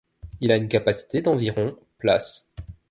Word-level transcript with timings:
Il 0.39 0.51
a 0.51 0.55
une 0.57 0.67
capacité 0.67 1.21
d'environ 1.21 1.77
places. 1.99 2.51